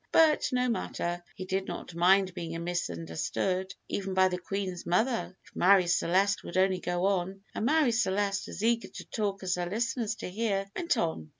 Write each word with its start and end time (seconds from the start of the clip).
But 0.11 0.49
no 0.51 0.67
matter, 0.67 1.23
he 1.35 1.45
did 1.45 1.67
not 1.67 1.93
mind 1.93 2.33
being 2.33 2.59
misunderstood, 2.63 3.75
even 3.87 4.15
by 4.15 4.29
the 4.29 4.39
Queen's 4.39 4.83
mother, 4.83 5.37
if 5.45 5.55
Marie 5.55 5.85
Celeste 5.85 6.43
would 6.43 6.57
only 6.57 6.79
go 6.79 7.05
on; 7.05 7.41
and 7.53 7.67
Marie 7.67 7.91
Celeste, 7.91 8.47
as 8.47 8.63
eager 8.63 8.87
to 8.87 9.05
talk 9.05 9.43
as 9.43 9.53
her 9.57 9.67
listeners 9.67 10.15
to 10.15 10.27
hear, 10.31 10.65
went 10.75 10.97
on. 10.97 11.29